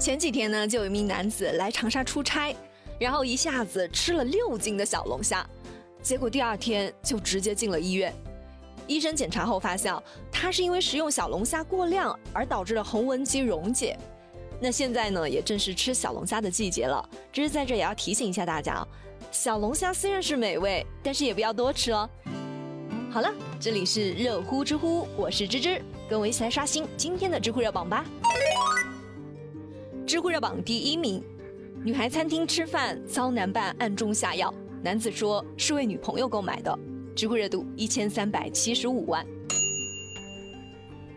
[0.00, 2.56] 前几天呢，就有一名男子来长沙出差，
[2.98, 5.46] 然后一下子吃了六斤的小龙虾，
[6.02, 8.10] 结果第二天就直接进了医院。
[8.86, 9.94] 医生检查后发现，
[10.32, 13.94] 他是因为食用小龙虾过量而导致了横纹肌溶解。
[14.58, 18.88] 那现在呢，也正是吃小龙虾的季节了，只是在这也要提醒一下大家啊，
[19.30, 22.08] 小龙虾虽然是美味，但是也不要多吃哦。
[23.10, 23.30] 好了，
[23.60, 28.02] 这里是热乎知乎，我是芝芝，跟我一起来刷新今天的知乎热榜吧。
[30.10, 31.22] 知乎热榜第一名，
[31.84, 36.78] 女孩餐厅吃饭遭男伴暗中下药，男子说是为女朋友购买的，
[37.14, 39.24] 知乎热度一千三百七十五万。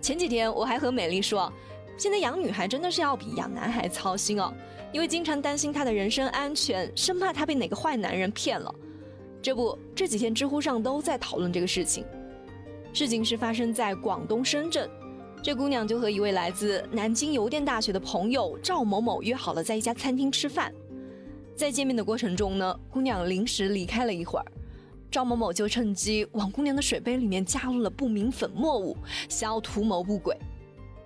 [0.00, 1.52] 前几天我还和美丽说，
[1.98, 4.50] 现在养女孩真的是要比养男孩操心哦，
[4.90, 8.74] 因为经常担心她的人身安全，生怕她被哪个坏男人骗了。
[9.42, 12.06] 这不，这几天知乎上都在讨论这个事情。
[12.94, 14.88] 事情是发生在广东深圳。
[15.40, 20.74] 这姑娘就和一位来自南京邮电大学的朋友赵某某约好了在一家餐厅吃饭，
[21.54, 24.44] 在见面的过程中呢，姑娘临时离开了一会儿，
[25.10, 28.96] 赵某某就趁机往姑娘的水杯里面加入了不明粉末物，
[29.28, 30.36] 想要图谋不轨。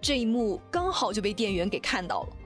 [0.00, 2.36] 这一幕刚好就被店员给看到了。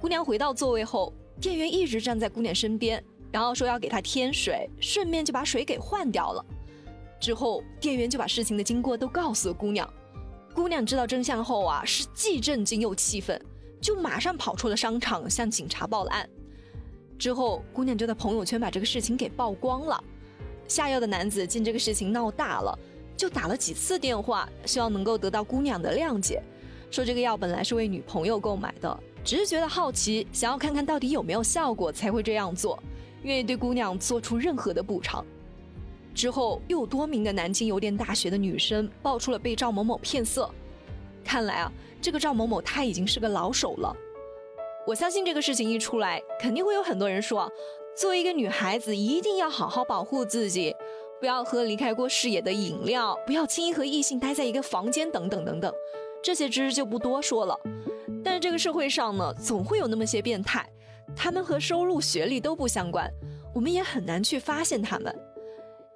[0.00, 6.44] 姑娘回到座位后，店员一直站在姑娘身边，然后说要给她添水，顺便就把水给换掉了。
[7.20, 9.88] 之后，店员就把事情的经过都告诉了姑娘。
[10.54, 13.40] 姑娘知道真相后啊，是既震惊又气愤，
[13.80, 16.28] 就马上跑出了商场，向警察报了案。
[17.18, 20.02] 之后，姑娘就在朋友圈把这个事情给曝光了。
[20.68, 22.78] 下药的男子见这个事情闹大了，
[23.16, 26.42] 就打了几次电话，希望能够得到姑娘的谅解，
[26.90, 32.82] 说这个药本来是为女朋友购买的，只是觉得好奇，想要看看到底有没有效果才会这样做，
[33.22, 35.24] 愿意对姑娘做出任何的补偿。
[36.14, 40.50] 之后，又有多名的南京邮电大学的女生爆出了被赵某某骗色。
[41.24, 43.94] 看来啊，这个赵某某他已经是个老手了。
[44.86, 47.50] 我相信这个事情一出来，肯定会有很多人说，
[47.96, 50.74] 作为一个女孩子，一定要好好保护自己，
[51.20, 55.72] 不要喝离开过视野的饮料，不要轻易和异性待在一个房间，等等等等。
[56.22, 57.58] 这些知识就不多说了。
[58.24, 60.68] 但是这个社会上呢，总会有那么些变态，
[61.14, 63.08] 他们和收入、学历都不相关，
[63.54, 65.31] 我们也很难去发现他们。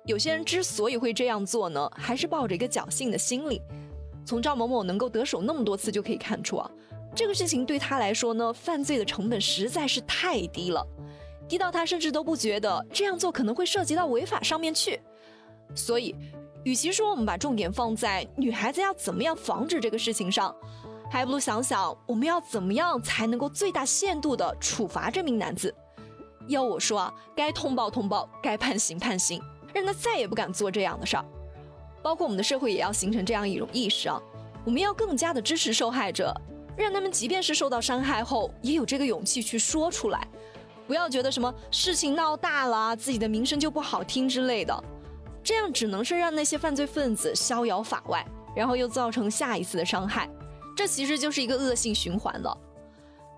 [0.06, 3.60] 有些人之所以会这样做呢，还是抱着一个侥幸的心理。
[4.24, 6.70] 从赵某某能够得手那么多次就可以看出啊，
[7.14, 10.86] 这个事情对他来说呢，犯罪的成本实在是太低了，
[11.48, 15.00] 低到他甚至都不觉得这样做可能会涉及到违法上面去。
[15.74, 16.14] 所以，
[16.64, 20.54] 与其说我们把重点放在女孩子要怎么样防止这个事情上，
[21.10, 25.74] 还不如想想我们要怎么样才能够最大限度的处罚这名男子。
[26.46, 29.40] 要我说啊，该通报通报，该判刑判刑。
[29.76, 31.24] 让他再也不敢做这样的事儿，
[32.02, 34.18] 包括我们的社会也要形成这样一种意识啊，
[34.64, 36.34] 我们要更加的支持受害者，
[36.78, 40.26] 让他们即便是受到伤害后，也有这个勇气去说出来，
[40.86, 44.82] 不要觉得什么事情闹大了，自己的名声就不好听之类的，
[45.44, 50.26] 这样只能是让那些犯罪分子逍遥法外，然后又造成下一次的伤害，
[50.74, 52.56] 这其实就是一个恶性循环了。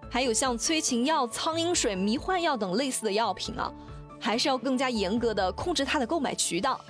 [0.09, 3.72] 还有像催情药、苍蝇水、迷幻药等类似的药品啊。
[4.20, 6.80] 还是要更加严格的控制它的购买渠道，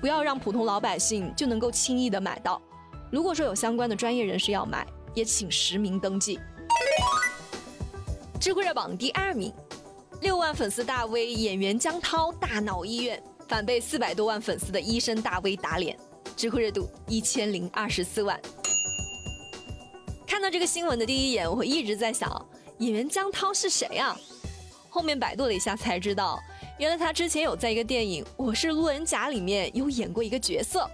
[0.00, 2.60] 不要让普通老百姓就能够轻易的买到。
[3.10, 6.38] 如果说有相关的专业人士要买，也请实名登记。
[8.40, 9.52] 知乎热榜第二名，
[10.22, 15.98] 六万粉丝大 V 演员江涛大闹医院，反被四百多万粉丝的医生大 V 打脸，
[16.36, 18.40] 知乎热度一千零二十四万。
[20.26, 22.30] 看到这个新闻的第一眼，我一直在想，
[22.78, 24.16] 演员江涛是谁啊？
[24.88, 26.40] 后面百度了一下才知道。
[26.80, 30.90] 原来他之前有在一个电影《我是路人甲》里面有演过一个角色，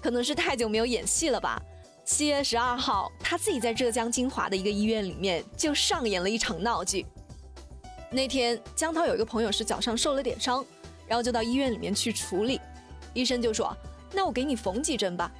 [0.00, 1.60] 可能是太久没有演戏了吧。
[2.06, 7.04] 七月十二号，他自己在浙江金华的一个医院里面就上演了一场闹剧。
[8.10, 10.64] 那天江涛有一个朋友是脚上受了点伤，
[11.06, 12.58] 然后就到医院里面去处理，
[13.12, 13.76] 医生就说
[14.14, 15.30] ：“那我给你缝几针吧。”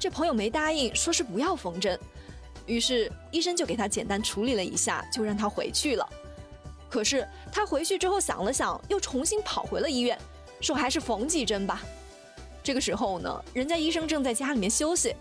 [0.00, 2.00] 这朋友没答应，说是不要缝针，
[2.64, 6.08] 于是医生就给他简单处理了一下，就让他回去了。
[6.88, 10.18] 可是他回去之后想了想，又重新跑回了医院，
[10.60, 11.82] 说还是缝几针吧。
[12.62, 15.14] 这个时候呢，人家医生正在家里面休息，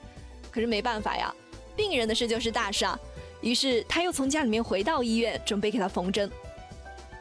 [0.51, 1.33] 可是没办法呀，
[1.75, 2.97] 病人的事就是大事啊。
[3.41, 6.29] 于是他又从家里面回到医院，准备给他缝针。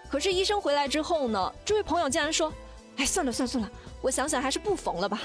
[0.08, 2.52] 可是医生回来之后呢，这位朋友竟然说
[2.96, 3.70] ：“哎，算了算了算了，
[4.00, 5.22] 我想想还是不缝了吧。”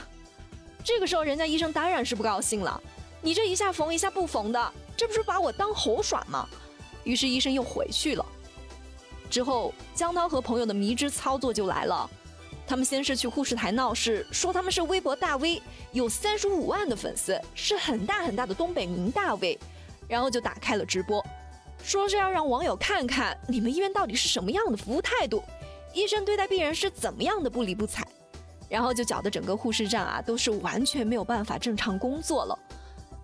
[0.83, 2.81] 这个时候，人家医生当然是不高兴了，
[3.21, 6.49] 你这一下缝一下不缝的，这不是把我当猴耍吗？
[7.03, 8.25] 于是医生又回去了。
[9.31, 12.07] 之后，江涛和朋友的迷之操作就来了。
[12.67, 15.61] 他们先是去护士台闹事，说他们是微博大 V，
[15.93, 19.57] 有三十五万的粉丝，是很大很大的东北名大 V，
[20.07, 21.25] 然后就打开了直播。
[21.83, 25.41] 说是要让网友看看你们医院到底是什么样的服务态度，
[25.93, 28.05] 医生对待病人是怎么样的不理不睬，
[28.69, 32.57] 然后就搅得整个护士站啊都是完全没有办法正常工作了。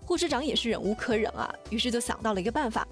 [0.04, 2.86] 护士长也是忍无可忍啊，于是就想到了一个办法：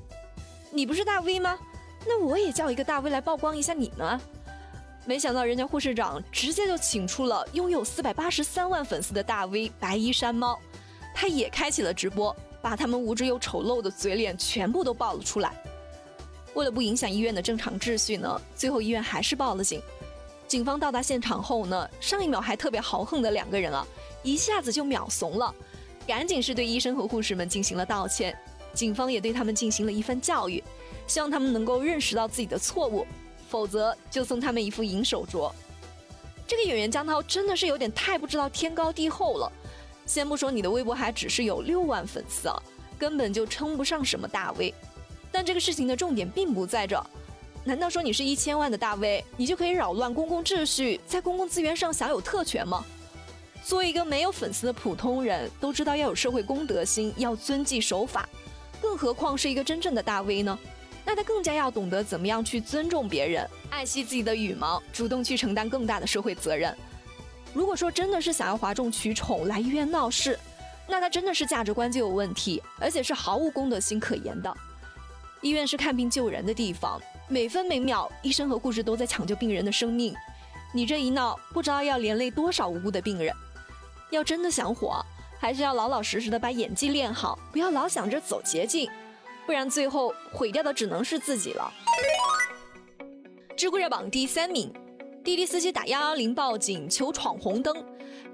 [0.71, 1.59] 你不是大 V 吗？
[2.07, 4.21] 那我也叫一个大 V 来曝光一下你呢。
[5.05, 10.59] 没想到人家护士长直接就请出了拥有四百八十三万粉丝的大 V 白衣山猫，
[11.15, 12.35] 他也开启了直播。
[12.63, 15.53] 把他们无知又丑陋的嘴脸全部都爆了出来。
[16.55, 19.81] 为了不影响医院的正常秩序呢，最后医院还是报了警。
[20.49, 23.87] 警方到达现场后呢，上一秒还特别豪横的两个人啊，
[24.25, 25.55] 一下子就秒怂了，
[26.09, 28.37] 赶紧是对医生和护士们进行了道歉。
[28.73, 30.61] 警方也对他们进行了一番教育，
[31.07, 33.07] 希望他们能够认识到自己的错误，
[33.49, 35.51] 否则就送他们一副银手镯。
[36.47, 39.51] 这个演员江涛真的是有点太不知道天高地厚了。
[40.05, 42.63] 先不说你的微博还只是有六万粉丝啊，
[42.97, 44.73] 根本就称不上什么大 V。
[45.33, 47.05] 但这个事情的重点并不在这，
[47.65, 52.85] 难道说你是一千万的大 V，你就可以扰乱公共秩序，在公共资源上享有特权吗？
[53.65, 58.29] 作为一个没有粉丝的普通人，都知道要有社会公德心，要遵纪守法，
[58.81, 60.57] 更何况是一个真正的大 V 呢？
[61.07, 66.77] 那他更加要懂得怎么样去尊重别人，爱惜自己的羽毛，主动去承担更大的社会责任。
[67.55, 70.37] 如果说真的是想要哗众取宠来医院闹事，
[70.89, 74.53] 那他真的是价值观就有问题，而且是毫无公德心可言的。
[75.43, 80.13] 医院是看病救人的地方，每分每秒医生和护士都在抢救病人的生命，
[80.75, 83.33] 你这一闹，不知道要连累多少无辜的病人。
[84.11, 85.01] 要真的想火，
[85.39, 88.91] 还是要老老实实的把演技练好，不要老想着走捷径，
[89.47, 91.73] 不然最后毁掉的只能是自己了。
[93.57, 94.73] 知乎热榜第三名。
[95.25, 97.85] 滴滴司机打幺幺零报警求闯红灯，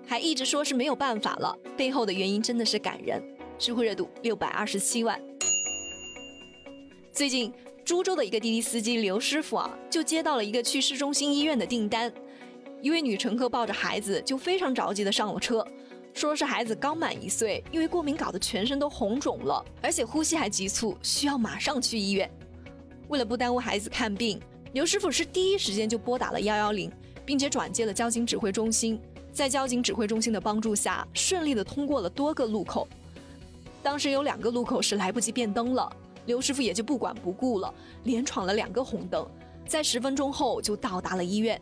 [0.06, 3.22] 还一直说是没有办法了，背后的原因真的是感人。
[3.58, 5.18] 知乎热度六百二十七万。
[7.10, 7.50] 最近，
[7.82, 12.12] 株洲的一个滴滴司机刘师傅啊，就接到了一个去市中心医院的订单。
[12.82, 15.66] 一位女乘客抱着孩子，就非常着急的上了车，
[16.14, 22.30] 说是孩子刚满一岁，因为过敏搞得全身都红肿了，而且呼吸还急促，需要马上去医院。
[23.08, 24.40] 为了不耽误孩子看病。
[24.72, 26.90] 刘师傅是第一时间就拨打了幺幺零，
[27.26, 28.98] 并且转接了交警指挥中心，
[29.30, 32.88] 在交警指挥中心的帮助下，顺利的通过了多个路口。
[33.82, 35.94] 当时有两个路口是来不及变灯了，
[36.24, 37.74] 刘师傅也就不管不顾了，
[38.04, 39.28] 连闯了两个红灯，
[39.66, 41.60] 在十分钟后就到达了医院。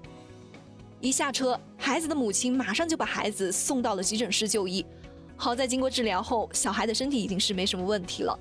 [1.00, 4.85] 一下车，孩子的母亲马上就把孩子送到了急诊室就医。
[5.35, 8.38] 好在经过治疗后，小孩的身体已经是没什么问题了。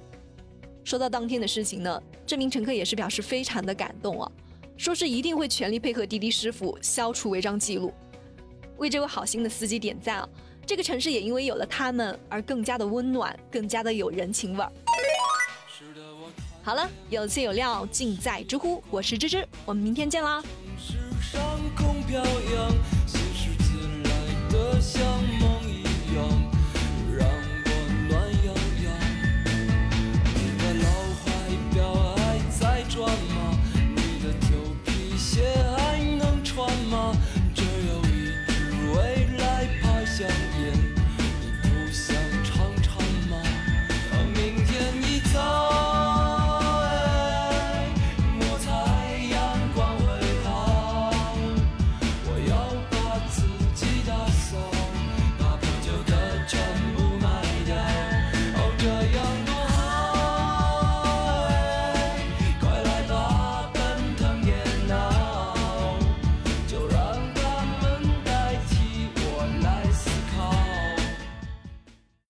[0.83, 4.29] 说到当天的事情呢，这名乘客也是表示非常的感动啊。
[4.75, 7.93] 说是一定会全力配合滴滴师傅消除违章记录，
[8.77, 10.29] 为这位好心的司机点赞啊！
[10.65, 14.71] 这个城市也因为有了他们而更加的温暖，更加的有人情味儿。
[16.61, 20.43] 好了，有趣有料尽在知乎，我是芝芝，我们明天见啦！